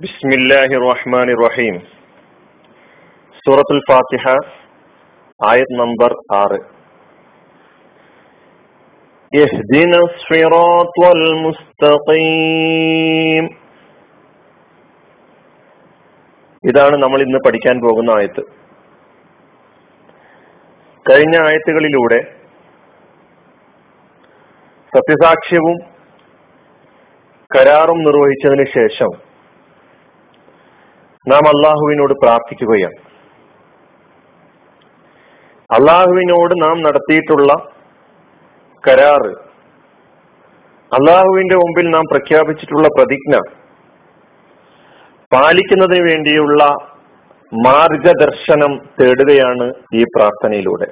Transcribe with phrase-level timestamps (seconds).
[0.00, 1.74] بسم الله الرحمن الرحيم
[3.46, 4.24] സൂറത്തുൽ ഫാത്തിഹ
[5.40, 6.58] ആയത് നമ്പർ ആറ്
[9.32, 12.64] اهدنا الصراط المستقيم
[16.64, 18.42] ഇതാണ് നമ്മൾ ഇന്ന് പഠിക്കാൻ പോകുന്ന ആയത്ത്
[21.06, 22.20] കഴിഞ്ഞ ആയത്തുകളിലൂടെ
[24.92, 25.78] സത്യസാക്ഷ്യവും
[27.50, 29.10] കരാറും നിർവഹിച്ചതിന് ശേഷം
[31.28, 32.98] നാം അള്ളാഹുവിനോട് പ്രാർത്ഥിക്കുകയാണ്.
[35.70, 37.52] അള്ളാഹുവിനോട് നാം നടത്തിയിട്ടുള്ള
[38.84, 39.32] കരാറ്
[40.92, 43.36] അള്ളാഹുവിന്റെ മുമ്പിൽ നാം പ്രഖ്യാപിച്ചിട്ടുള്ള പ്രതിജ്ഞ
[45.32, 46.64] പാലിക്കുന്നതിന് വേണ്ടിയുള്ള
[47.52, 50.86] മാർഗദർശനം തേടുകയാണ് ഈ പ്രാർത്ഥനയിലൂടെ.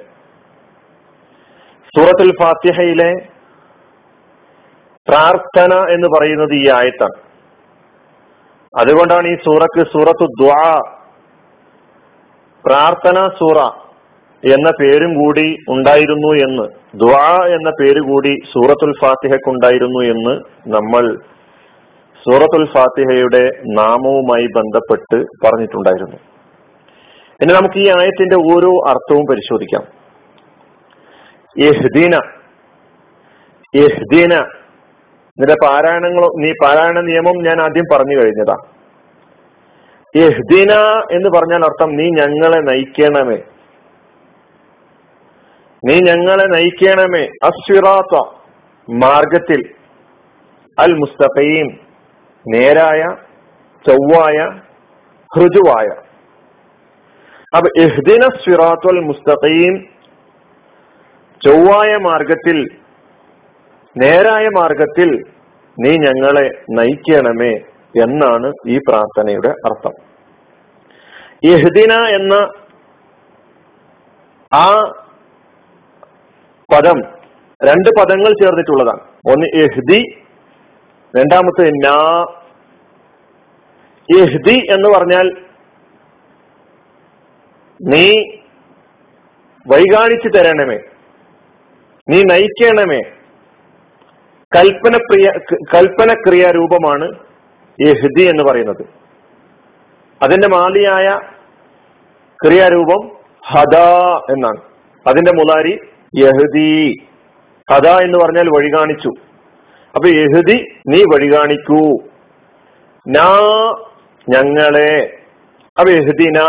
[1.95, 3.11] സൂറത്തുൽ ഫാത്തിഹയിലെ
[5.07, 7.24] പ്രാർത്ഥന എന്ന് പറയുന്നത് ഈ ആയത്താണ്.
[8.81, 10.63] അതുകൊണ്ടാണ് ഈ സൂറക്ക് സൂറത്തു ദ്വാ
[12.65, 13.59] പ്രാർത്ഥന സൂറ
[14.43, 16.65] എന്ന പേരും കൂടി ഉണ്ടായിരുന്നു എന്ന്
[17.03, 20.33] ദ്വാ എന്ന പേര് കൂടി സൂറത്തുൽ ഫാത്തിഹക്ക് ഉണ്ടായിരുന്നു എന്ന്
[20.75, 21.05] നമ്മൾ
[22.25, 23.43] സൂറത്തുൽ ഫാത്തിഹയുടെ
[23.79, 26.17] നാമവുമായി ബന്ധപ്പെട്ട് പറഞ്ഞിട്ടുണ്ടായിരുന്നു.
[27.41, 29.83] ഇനി നമുക്ക് ഈ ആയത്തിന്റെ ഓരോ അർത്ഥവും പരിശോധിക്കാം.
[31.55, 32.15] യഹ്ദീന
[33.73, 34.33] യഹ്ദീന
[35.39, 38.55] നിന്റെ പാരായണങ്ങളോ നീ പാരായണ നിയമം ഞാൻ ആദ്യം പറഞ്ഞു കഴിഞ്ഞതാ.
[40.15, 40.71] യഹ്ദിന
[41.11, 43.37] എന്ന് പറഞ്ഞാൽ അർത്ഥം നീ ഞങ്ങളെ നയിക്കണമേ.
[45.85, 47.23] നീ ഞങ്ങളെ നയിക്കണമേ.
[47.43, 48.29] അസ്വിറാത്ത
[48.89, 49.69] മാർഗത്തിൽ.
[50.79, 51.79] അൽ മുസ്തഖീം
[52.53, 53.03] നേരായ
[53.87, 54.37] ചൊവ്വായ
[55.35, 55.87] ഹൃജുവായ
[57.57, 59.85] അപ്പൊ ഇഹ്ദിന സ്വിറാത്തൽ മുസ്തഖീം
[61.45, 62.84] ചൊവ്വായ മാർഗത്തിൽ
[63.97, 65.23] നേരായ മാർഗത്തിൽ
[65.79, 67.51] നീ ഞങ്ങളെ നയിക്കണമേ
[68.03, 69.91] എന്നാണ് ഈ പ്രാർത്ഥനയുടെ അർത്ഥം.
[71.43, 72.33] യഹ്ദിന എന്ന
[74.53, 74.81] ആ
[76.73, 77.01] പദം
[77.63, 78.99] രണ്ട് പദങ്ങൾ ചേർന്നിട്ടുള്ളതാണ്.
[78.99, 80.15] ഒന്ന് എഹ്ദി
[81.17, 82.25] രണ്ടാമത്തെ നാ.
[84.19, 85.31] എഹ്ദി എന്ന് പറഞ്ഞാൽ
[87.81, 88.23] നീ
[89.67, 90.77] വൈകാണിച്ചു തരണമേ
[92.09, 93.14] നീ നയിക്കണമേ
[94.55, 95.31] കൽപ്പന പ്രിയ
[95.73, 97.07] കൽപ്പന ക്രിയാരൂപമാണ്
[97.81, 98.85] ഹൃദി എന്ന് പറയുന്നത്.
[100.21, 101.19] അതിന്റെ മാലിയായ
[102.45, 103.11] ക്രിയാരൂപം
[103.47, 103.75] ഹദ
[104.29, 104.61] എന്നാണ്.
[105.07, 105.79] അതിന്റെ മുലാരി
[106.15, 106.95] യഹദി.
[107.73, 109.09] ഹദ എന്ന് പറഞ്ഞാൽ വഴി കാണിച്ചു
[109.95, 112.03] അപ്പൊ യഹദി നീ വഴി കാണിക്കൂ
[113.07, 113.37] നാ
[114.29, 115.17] ഞങ്ങളെ.
[115.79, 116.39] അപ്പൊ യഹദിന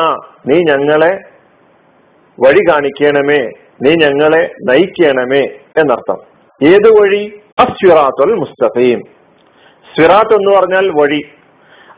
[0.47, 1.19] നീ ഞങ്ങളെ
[2.41, 3.51] വഴി കാണിക്കണമേ
[3.83, 5.43] നീ ഞങ്ങളെ നയിക്കണമേ
[5.77, 6.19] എന്നർത്ഥം.
[6.63, 7.41] ഏത് വഴി?
[7.59, 9.01] അസ്വിറാത്തുൽ മുസ്തഖീം.
[9.95, 11.21] സ്വിറാത്ത് എന്ന് പറഞ്ഞാൽ വഴി.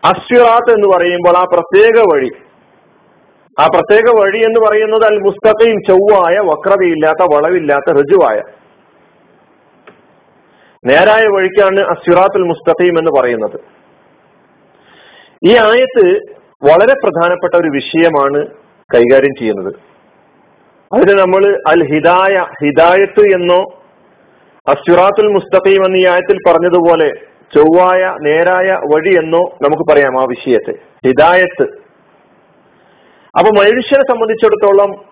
[0.04, 2.28] അസ്വിറാത്ത് എന്ന് പറയുമ്പോൾ ആ പ്രത്യേക വഴി.
[3.60, 8.42] ആ പ്രത്യേക വഴി എന്ന് പറയുന്നത് അൽ മുസ്തഖീം ചൊവ്വായ വക്രതയില്ലാത്ത വളവില്ലാത്ത ഋജുവായ.
[10.84, 13.60] നേരായ വഴിക്കാണ് അസ്വിറാത്തുൽ മുസ്തഖീം എന്ന് പറയുന്നത്.
[15.46, 16.18] ഈ ആയത്ത്
[16.70, 18.46] വളരെ പ്രധാനപ്പെട്ട ഒരു വിഷയമാണ്
[18.94, 19.74] കൈകാര്യം ചെയ്യുന്നത്.
[20.94, 23.82] അതിന് നമ്മൾ അൽ ഹിദായ ഹിദായത്ത് എന്നോ
[24.68, 27.08] അസ്വിറാത്തുൽ മുസ്തഖീം എന്ന ഈ ആയത്തിൽ പറഞ്ഞതുപോലെ
[27.56, 30.72] ചൊവ്വായ നേരായ വഴി എന്നോ നമുക്ക് പറയാം ആ വിഷയത്തെ.
[31.06, 31.62] ഹിദായത്ത്.
[33.38, 35.04] അപ്പൊ മനുഷ്യനെ സംബന്ധിച്ചിടത്തോളം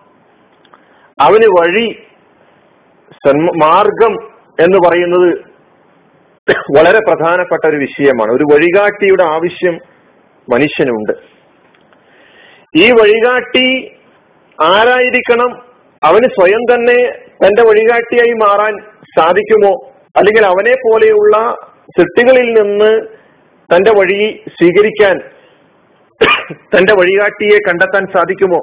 [1.21, 2.03] അവന് വഴി
[3.63, 4.15] മാർഗം
[4.59, 5.39] എന്ന് പറയുന്നത്
[6.77, 8.31] വളരെ പ്രധാനപ്പെട്ട ഒരു വിഷയമാണ്.
[8.31, 9.79] ഒരു വഴികാട്ടിയുടെ ആവശ്യം
[10.53, 11.13] മനുഷ്യനുണ്ട്.
[12.75, 13.91] ഈ വഴികാട്ടി
[14.63, 15.61] ആരായിരിക്കണം?
[16.03, 18.77] അവന് സ്വയം തന്നെ തന്റെ വഴികാട്ടിയായി മാറാൻ
[19.19, 19.91] സാധിക്കുമോ?
[20.17, 21.55] അല്ലെങ്കിൽ അവനെ പോലെയുള്ള
[21.97, 23.01] സൃഷ്ടികളിൽ നിന്ന്
[23.75, 25.19] തന്റെ വഴി സ്വീകരിക്കാൻ
[26.77, 28.59] തന്റെ വഴികാട്ടിയെ കണ്ടെത്താൻ സാധിക്കുമോ?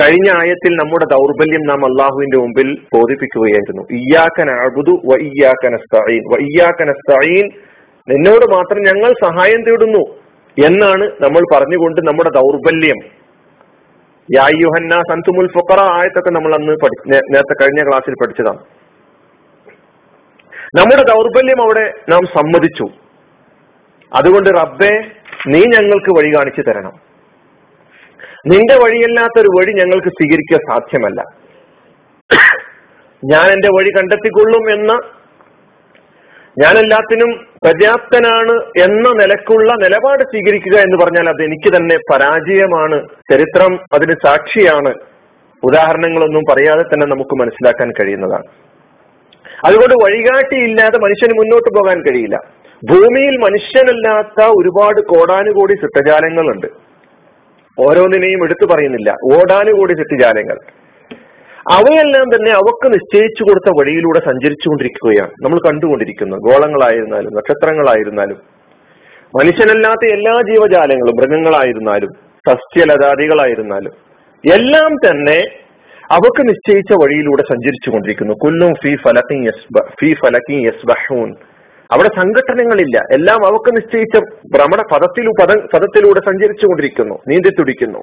[0.00, 3.82] കഴിഞ്ഞ ആയത്തിൽ നമ്മുടെ ദൗർബല്യം നാം അള്ളാഹുവിന്റെ മുമ്പിൽ ബോധിപ്പിക്കുകയായിരുന്നു.
[3.90, 6.36] ഇയ്യാക്കൻ അഴുതു വ ഇയ്യാക്കനസ്തീൻ വ
[8.10, 10.02] നിന്നോട് മാത്രം ഞങ്ങൾ സഹായം തേടുന്നു
[10.66, 13.15] എന്നാണ് നമ്മൾ പറഞ്ഞുകൊണ്ട് നമ്മുടെ ദൗർബല്യം.
[15.10, 16.72] സന്തുമുൽ ഫുക്കറ ആയത്തൊക്കെ നമ്മൾ അന്ന്
[17.34, 18.58] നേരത്തെ കഴിഞ്ഞ ക്ലാസ്സിൽ പഠിച്ചതാണ്.
[20.78, 22.86] നമ്മുടെ ദൗർബല്യം അവിടെ നാം സമ്മതിച്ചു.
[24.14, 24.92] അതുകൊണ്ട് റബ്ബെ
[25.46, 26.92] നീ ഞങ്ങൾക്ക് വഴി കാണിച്ചു തരണം.
[28.46, 31.20] നിന്റെ വഴിയല്ലാത്തൊരു വഴി ഞങ്ങൾക്ക് സ്വീകരിക്കാൻ സാധ്യമല്ല.
[33.24, 34.92] ഞാൻ എന്റെ വഴി കണ്ടെത്തിക്കൊള്ളും എന്ന
[36.58, 37.30] ഞാൻ എല്ലാത്തിനും
[37.66, 43.08] പര്യാപ്തനാണ് എന്ന നിലക്കുള്ള നിലപാട് സ്വീകരിക്കുക എന്ന് പറഞ്ഞാൽ അത് എനിക്ക് തന്നെ പരാജയമാണ്.
[43.32, 44.94] ചരിത്രം അതിന് സാക്ഷിയാണ്.
[45.64, 48.44] ഉദാഹരണങ്ങളൊന്നും പറയാതെ തന്നെ നമുക്ക് മനസ്സിലാക്കാൻ കഴിയുന്നതാണ്.
[49.64, 52.36] അതുകൊണ്ട് വഴികാട്ടിയില്ലാതെ മനുഷ്യന് മുന്നോട്ട് പോകാൻ കഴിയില്ല.
[52.90, 56.66] ഭൂമിയിൽ മനുഷ്യനല്ലാത്ത ഒരുപാട് കോടാനുകോടി ചിട്ടജാലങ്ങളുണ്ട്
[57.80, 59.14] ഓരോന്നിനെയും എടുത്തു പറയുന്നില്ല.
[59.34, 60.58] ഓടാനുകൂടി സൃഷ്ടിജാലങ്ങൾ
[61.72, 65.30] അവയെല്ലാം തന്നെ അവക്ക് നിശ്ചയിച്ചു കൊടുത്ത വഴിയിലൂടെ സഞ്ചരിച്ചുകൊണ്ടിരിക്കുകയാണ്.
[65.42, 68.36] നമ്മൾ കണ്ടുകൊണ്ടിരിക്കുന്നത് ഗോളങ്ങളായിരുന്നാലും നക്ഷത്രങ്ങളായിരുന്നാലും.
[69.40, 72.08] മനുഷ്യനല്ലാത്ത എല്ലാ ജീവജാലങ്ങളും മൃഗങ്ങളായിരുന്നാലും
[72.48, 73.92] സസ്യലതാദികളായിരുന്നാലും
[74.54, 75.38] എല്ലാം തന്നെ
[76.10, 79.50] അവക്ക് നിശ്ചയിച്ച വഴിയിലൂടെ സഞ്ചരിച്ചു കൊണ്ടിരിക്കുന്നു കുല്ലും ഫി ഫലക്കിൻ
[80.00, 81.34] ഫി ഫലക്കിൻ യസ്ബഹൂൻ.
[81.92, 84.18] അവിടെ സംഘടനകളില്ല എല്ലാം അവക്ക് നിശ്ചയിച്ച
[84.56, 87.98] ഭ്രമണ പദത്തിലൂ പദ പദത്തിലൂടെ സഞ്ചരിച്ചു കൊണ്ടിരിക്കുന്നു നീന്തി തുടിക്കുന്നു.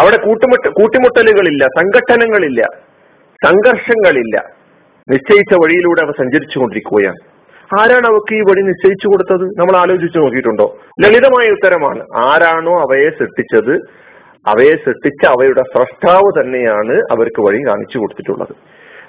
[0.00, 2.62] അവിടെ കൂട്ടുമുട്ട കൂട്ടിമുട്ടലുകളില്ല സംഘടനകളില്ല
[3.46, 4.36] സംഘർഷങ്ങളില്ല.
[5.10, 7.20] നിശ്ചയിച്ച വഴിയിലൂടെ അവ സഞ്ചരിച്ചു കൊണ്ടിരിക്കുകയാണ്
[7.80, 9.44] ആരാണ് അവക്ക് ഈ വഴി നിശ്ചയിച്ചു കൊടുത്തത്?
[9.60, 10.66] നമ്മൾ ആലോചിച്ചു നോക്കിയിട്ടുണ്ടോ?
[11.02, 13.74] ലളിതമായ ഉത്തരമാണ് ആരാണോ അവയെ സൃഷ്ടിച്ചത്?
[14.46, 18.54] അവയെ സൃഷ്ടിച്ച അവയുടെ സ്രഷ്ടാവ് തന്നെയാണ് അവർക്ക് വഴി കാണിച്ചു കൊടുത്തിട്ടുള്ളത്.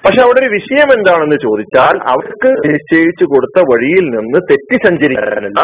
[0.04, 5.60] പക്ഷെ അവിടെ ഒരു വിഷയം എന്താണെന്ന് ചോദിച്ചാൽ അവർക്ക് നിശ്ചയിച്ചു കൊടുത്ത വഴിയിൽ നിന്ന് തെറ്റി സഞ്ചരിക്കാനുള്ള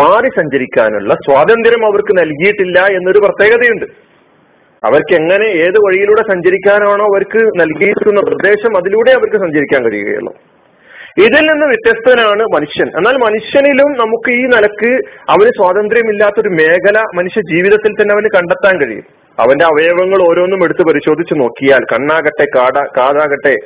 [0.00, 4.07] മാറി സഞ്ചരിക്കാനുള്ള സ്വാതന്ത്ര്യം അവർക്ക് നൽകിയിട്ടില്ല എന്നൊരു പ്രത്യേകതയുണ്ട്.
[4.84, 10.32] അവർക്ക് എങ്ങനെ ഏത് വഴിയിലൂടെ സഞ്ചരിക്കാനാണോ അവർക്ക് നൽകിയിരിക്കുന്ന നിർദ്ദേശം അതിലൂടെ അവർക്ക് സഞ്ചരിക്കാൻ കഴിയുകയുള്ളൂ.
[11.18, 12.88] ഇതിൽ നിന്ന് വ്യത്യസ്തനാണ് മനുഷ്യൻ.
[12.96, 14.90] എന്നാൽ മനുഷ്യനിലും നമുക്ക് ഈ നിലയ്ക്ക്
[15.30, 19.02] അവന് സ്വാതന്ത്ര്യമില്ലാത്തൊരു മേഖല മനുഷ്യ ജീവിതത്തിൽ തന്നെ അവന് കണ്ടെത്താൻ കഴിയും.
[19.38, 23.56] അവന്റെ അവയവങ്ങൾ ഓരോന്നും എടുത്ത് പരിശോധിച്ച് നോക്കിയാൽ കണ്ണാകട്ടെ കാട കാതാകട്ടെ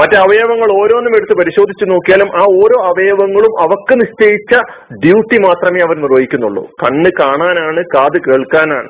[0.00, 4.52] മറ്റു അവയവങ്ങൾ ഓരോന്നും എടുത്ത് പരിശോധിച്ച് നോക്കിയാലും ആ ഓരോ അവയവങ്ങളും അവക്ക് നിശ്ചയിച്ച
[5.04, 6.64] ഡ്യൂട്ടി മാത്രമേ അവർ നിർവഹിക്കുന്നുള്ളൂ.
[6.64, 8.88] കണ്ണ് കാണാനാണ് കാത് കേൾക്കാനാണ്.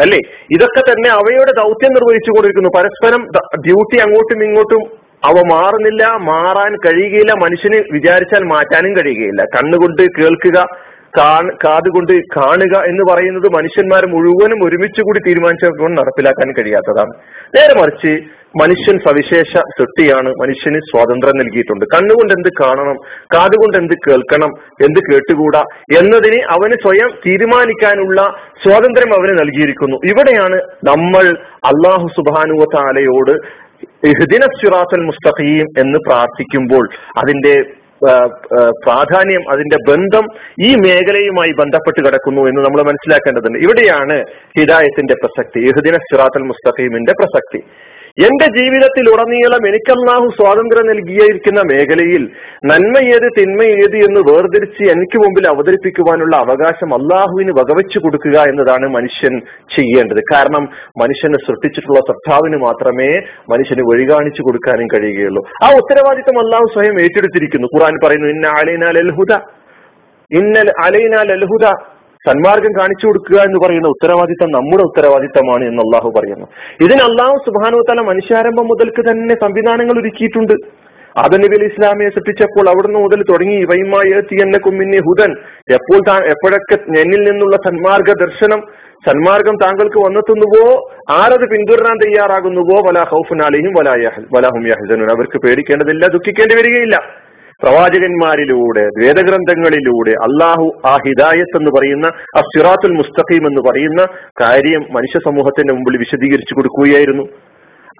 [0.00, 0.18] അല്ലേ?
[0.52, 3.22] ഇതൊക്കെ തന്നെ അവയുടെ ദൗത്യം നിർവഹിച്ചു കൊണ്ടിരിക്കുന്നു പരസ്പരം
[3.60, 4.82] ഡ്യൂട്ടി അങ്ങോട്ടും ഇങ്ങോട്ടും
[5.24, 7.32] അവ മാറുന്നില്ല മാറാൻ കഴിയുകയില്ല.
[7.32, 9.44] മനുഷ്യന് വിചാരിച്ചാൽ മാറ്റാനും കഴിയുകയില്ല.
[9.44, 10.58] കണ്ണുകൊണ്ട് കേൾക്കുക
[11.64, 17.12] കാതുകൊണ്ട് കാണുക എന്ന് പറയുന്നത് മനുഷ്യന്മാർ മുഴുവനും ഒരുമിച്ച് കൂടി തീരുമാനിച്ചുകൊണ്ട് നടപ്പിലാക്കാൻ കഴിയാത്തതാണ്.
[17.56, 18.12] നേരെ മറിച്ച്
[18.62, 20.28] മനുഷ്യൻ സവിശേഷ സൃഷ്ടിയാണ്.
[20.28, 21.84] മനുഷ്യന് സ്വാതന്ത്ര്യം നൽകിയിട്ടുണ്ട്.
[21.94, 22.96] കണ്ണുകൊണ്ട് എന്ത് കാണണം
[23.34, 24.50] കാതുകൊണ്ട് എന്ത് കേൾക്കണം
[24.82, 25.62] എന്ത് കേട്ടുകൂടാ
[26.00, 28.20] എന്നതിന് അവന് സ്വയം തീരുമാനിക്കാനുള്ള
[28.64, 29.96] സ്വാതന്ത്ര്യം അവന് നൽകിയിരിക്കുന്നു.
[30.10, 30.60] ഇവിടെയാണ്
[30.90, 31.26] നമ്മൾ
[31.72, 33.64] അള്ളാഹു സുബാനുവ താലയോട്
[34.06, 36.88] ഇഹ്ദിന സിറാത്തൽ മുസ്തഖീം എന്ന് പ്രാർത്ഥിക്കുമ്പോൾ
[37.18, 37.83] അതിന്റെ
[38.86, 40.24] പ്രാധാന്യം അതിന്റെ ബന്ധം
[40.60, 43.58] ഈ മേഖലയുമായി ബന്ധപ്പെട്ട് കിടക്കുന്നു എന്ന് നമ്മൾ മനസ്സിലാക്കേണ്ടതുണ്ട്.
[43.58, 44.16] ഇവിടെയാണ്
[44.58, 47.60] ഹിദായത്തിന്റെ പ്രസക്തി ഇഹുദിന സിറാത്തൽ മുസ്തഖീമിന്റെ പ്രസക്തി.
[48.22, 52.22] എന്റെ ജീവിതത്തിൽ ഉടനീളം എനിക്കല്ലാഹു സ്വാതന്ത്ര്യം നൽകിയിരിക്കുന്ന മേഖലയിൽ
[52.64, 59.40] നന്മ ഏത് തിന്മ ഏത് എന്ന് വേർതിരിച്ച് എനിക്ക് മുമ്പിൽ അവതരിപ്പിക്കുവാനുള്ള അവകാശം അള്ളാഹുവിന് വകവെച്ചു കൊടുക്കുക എന്നതാണ് മനുഷ്യൻ
[59.76, 60.20] ചെയ്യേണ്ടത്.
[60.34, 60.64] കാരണം
[61.02, 63.10] മനുഷ്യനെ സൃഷ്ടിച്ചിട്ടുള്ള സർത്താവിന് മാത്രമേ
[63.54, 65.42] മനുഷ്യന് വഴി കാണിച്ചു കൊടുക്കാനും കഴിയുകയുള്ളൂ.
[65.64, 67.68] ആ ഉത്തരവാദിത്തം അള്ളാഹു സ്വയം ഏറ്റെടുത്തിരിക്കുന്നു.
[67.74, 69.42] ഖുറാൻ പറയുന്നു ഇന്ന അലൈനാൽ അൽഹുദ
[70.30, 71.66] ഇന്നൽ അലൈനാൽ അൽഹുദ
[72.28, 76.46] സന്മാർഗം കാണിച്ചു കൊടുക്കുക എന്ന് പറയുന്ന ഉത്തരവാദിത്തം നമ്മുടെ ഉത്തരവാദിത്തമാണ് എന്ന് അള്ളാഹു പറയുന്നു.
[76.80, 80.84] ഇതിന് അള്ളാഹു സുബാനു തല മനുഷ്യാരംഭം മുതൽക്ക് തന്നെ സംവിധാനങ്ങൾ ഒരുക്കിയിട്ടുണ്ട്.
[81.18, 84.20] ആദനബി അലി ഇസ്ലാമിയെ സൃഷ്ടിച്ചപ്പോൾ അവിടുന്ന് മുതൽ തുടങ്ങി വൈമായ
[84.58, 85.32] കുമ്മിന്നി ഹുദൻ.
[85.70, 88.62] എപ്പോൾ താ എപ്പോഴൊക്കെ എന്നിൽ നിന്നുള്ള സന്മാർഗ ദർശനം
[89.08, 90.90] സന്മാർഗം താങ്കൾക്ക് വന്നെത്തുന്നുവോ?
[91.10, 92.88] ആരത് പിന്തുടരാൻ തയ്യാറാകുന്നുവോ?
[92.88, 93.92] വലാ ഹൗഫുൻ അലിയും വലാ
[94.34, 95.10] വലാഹും യഹ്സനുൻ.
[95.10, 97.23] അവർക്ക് പേടിക്കേണ്ടതില്ല ദുഃഖിക്കേണ്ടി വരികയില്ല.
[97.64, 102.06] പ്രവാചകന്മാരിലൂടെ വേദഗ്രന്ഥങ്ങളിലൂടെ അള്ളാഹു ആ ഹിദായത്ത് എന്ന് പറയുന്ന
[102.38, 104.06] ആ സിറാത്തുൽ മുസ്തഖീം എന്ന് പറയുന്ന
[104.40, 107.22] കാര്യം മനുഷ്യ സമൂഹത്തിന്റെ മുമ്പിൽ വിശദീകരിച്ചു കൊടുക്കുകയായിരുന്നു.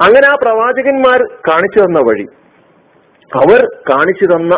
[0.00, 2.26] അങ്ങനെ ആ പ്രവാചകന്മാർ കാണിച്ചു തന്ന വഴി
[3.42, 4.56] അവർ കാണിച്ചു തന്ന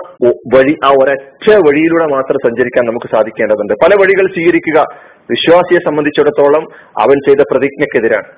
[0.57, 3.73] വഴി ആ ഒരൊറ്റ വഴിയിലൂടെ മാത്രം സഞ്ചരിക്കാൻ നമുക്ക് സാധിക്കേണ്ടതുണ്ട്.
[3.73, 4.85] പല വഴികൾ സ്വീകരിക്കുക
[5.31, 6.65] വിശ്വാസിയെ സംബന്ധിച്ചിടത്തോളം
[7.01, 8.29] അവൻ ചെയ്ത പ്രതിജ്ഞക്കെതിരാണ്.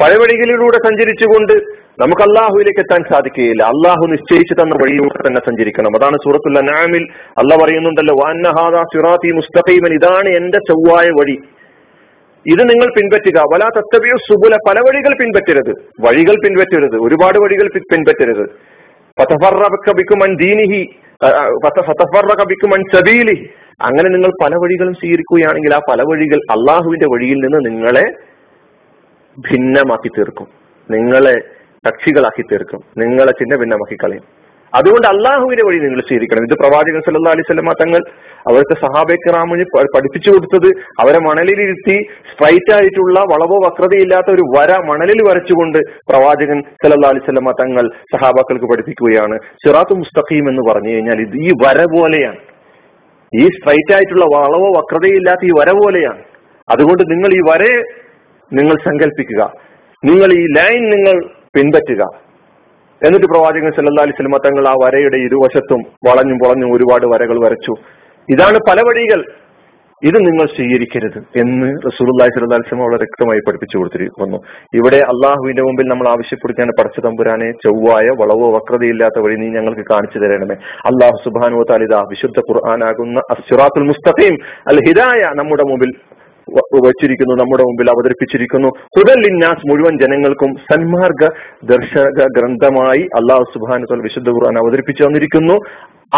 [0.00, 3.62] പല വഴികളിലൂടെ സഞ്ചരിച്ചുകൊണ്ട് നമുക്ക് അള്ളാഹുവിലേക്ക് എത്താൻ സാധിക്കുകയില്ല.
[3.62, 5.90] അള്ളാഹു നിശ്ചയിച്ചു തന്ന വഴിയിലൂടെ തന്നെ സഞ്ചരിക്കണം.
[5.98, 7.06] അതാണ് സൂറത്തുൽ നാമിൽ
[7.38, 8.14] അല്ല പറയുന്നുണ്ടല്ലോ
[9.32, 9.94] മുസ്തഖീമൻ.
[9.94, 11.38] ഇതാണ് എന്റെ ചൊവ്വായ വഴി.
[12.46, 13.40] ഇത് നിങ്ങൾ പിൻപറ്റുക.
[13.40, 14.56] വലാ തത്തബിയോ സുബുല.
[14.68, 15.74] പല വഴികൾ പിൻപറ്റരുത്.
[16.00, 16.96] വഴികൾ പിൻപറ്റരുത്.
[16.96, 18.50] ഒരുപാട് വഴികൾ പിൻപറ്റരുത്.
[23.82, 28.04] അങ്ങനെ നിങ്ങൾ പല വഴികളും സ്വീകരിക്കുകയാണെങ്കിൽ ആ പല വഴികൾ അള്ളാഹുവിന്റെ വഴിയിൽ നിന്ന് നിങ്ങളെ
[29.38, 30.46] ഭിന്നമാക്കി തീർക്കും.
[30.90, 32.80] നിങ്ങളെ കക്ഷികളാക്കി തീർക്കും.
[33.00, 34.24] നിങ്ങളെ ചിന്ന ഭിന്നമാക്കി കളയും
[34.72, 36.42] അതുകൊണ്ട് അള്ളാഹുവിന്റെ വഴി നിങ്ങൾ സ്വീകരിക്കണം.
[36.46, 38.02] ഇത് പ്രവാചകൻ സല്ലാ അലൈഹി തങ്ങൾ
[38.50, 40.68] അവർക്ക് സഹാബേക്കറാമിന് പഠിപ്പിച്ചു കൊടുത്തത്
[41.02, 41.96] അവരെ മണലിലിരുത്തി
[42.30, 45.78] സ്ട്രൈറ്റ് ആയിട്ടുള്ള വളവോ വക്രതയില്ലാത്ത ഒരു വര മണലിൽ വരച്ചുകൊണ്ട്
[46.10, 49.38] പ്രവാചകൻ സല്ലാ അലൈഹി തങ്ങൾ സഹാബാക്കൾക്ക് പഠിപ്പിക്കുകയാണ്.
[49.64, 52.40] സിറാത്തു മുസ്തഖീം എന്ന് പറഞ്ഞു കഴിഞ്ഞാൽ ഇത് ഈ വര പോലെയാണ്.
[53.32, 56.22] ഈ സ്ട്രൈറ്റ് ആയിട്ടുള്ള വളവോ വക്രതയില്ലാത്ത ഈ വര പോലെയാണ്.
[56.68, 57.72] അതുകൊണ്ട് നിങ്ങൾ ഈ വരെ
[58.52, 59.42] നിങ്ങൾ സങ്കല്പിക്കുക
[60.04, 61.16] നിങ്ങൾ ഈ ലൈൻ നിങ്ങൾ
[61.56, 62.02] പിൻപറ്റുക.
[63.06, 67.74] എന്നിട്ട് പ്രവാചകൻ സല്ലാ അലൈഹി സ്വലമ തങ്ങൾ ആ വരയുടെ ഇരുവശത്തും വളഞ്ഞും പൊളഞ്ഞും ഒരുപാട് വരകൾ വരച്ചു.
[68.32, 69.24] ഇതാണ് പല വഴികൾ.
[70.08, 74.38] ഇത് നിങ്ങൾ സ്വീകരിക്കരുത് എന്ന് റസൂലുള്ളാഹി സ്വല്ലല്ലാഹി അലൈഹി വളരെ വ്യക്തമായി പഠിപ്പിച്ചു കൊടുത്തിരിക്കുന്നു.
[74.74, 80.54] ഇവിടെ അള്ളാഹുവിന്റെ മുമ്പിൽ നമ്മൾ ആവശ്യപ്പെടുകയാണ് പടച്ച തമ്പുരാനെ ചൊവ്വായ വളവോ വക്രതയില്ലാത്ത വഴി നീ ഞങ്ങൾക്ക് കാണിച്ചു തരണമേ.
[80.90, 84.36] അള്ളാഹു സുബാനു താലിദ വിശുദ്ധ ഖുർആാനാകുന്ന അസുറാത്തുൽ മുസ്തഖീം
[84.68, 85.92] അൽ ഹിദായ നമ്മുടെ മുമ്പിൽ
[86.58, 88.68] വച്ചിരിക്കുന്നു നമ്മുടെ മുമ്പിൽ അവതരിപ്പിച്ചിരിക്കുന്നു.
[88.68, 91.28] ഹുദല്ലിന്നാസ് മുഴുവൻ ജനങ്ങൾക്കും സന്മാർഗ
[91.64, 95.60] ദർശക ഗ്രന്ഥമായി അള്ളാഹു സുബാനു വിശുദ്ധ ഖുർആൻ അവതരിപ്പിച്ചു തന്നിരിക്കുന്നു.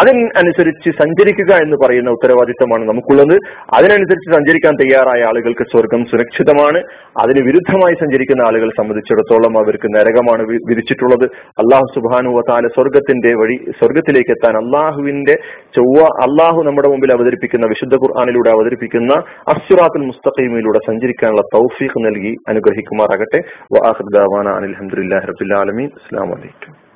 [0.00, 3.36] അതിനനുസരിച്ച് സഞ്ചരിക്കുക എന്ന് പറയുന്ന ഉത്തരവാദിത്തമാണ് നമുക്കുള്ളത്.
[3.74, 6.82] അതിനനുസരിച്ച് സഞ്ചരിക്കാൻ തയ്യാറായ ആളുകൾക്ക് സ്വർഗം സുരക്ഷിതമാണ്.
[7.22, 11.24] അതിന് വിരുദ്ധമായി സഞ്ചരിക്കുന്ന ആളുകളെ സംബന്ധിച്ചിടത്തോളം അവർക്ക് നരകമാണ് വിരിച്ചിട്ടുള്ളത്
[11.62, 15.34] അള്ളാഹു സുബാനു താല സ്വർഗത്തിന്റെ വഴി സ്വർഗത്തിലേക്ക് എത്താൻ അള്ളാഹുവിന്റെ
[15.76, 19.12] ചൊവ്വ അള്ളാഹു നമ്മുടെ മുമ്പിൽ അവതരിപ്പിക്കുന്ന വിശുദ്ധ ഖുർആാനിലൂടെ അവതരിപ്പിക്കുന്ന
[19.48, 23.42] അസുറാത്തുൽ മുസ്തഖീമിലൂടെ സഞ്ചരിക്കാനുള്ള തൗഫീഖ് നൽകി അനുഗ്രഹിക്കുമാറാകട്ടെ.
[23.72, 26.91] വാഹുദാവാന അനിൽഹമുല്ലാ റബുല്ലാലമീൻ അസ്സാം വലൈക്കും